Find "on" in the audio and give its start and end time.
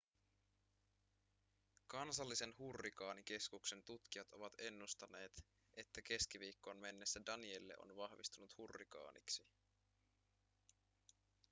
7.81-7.95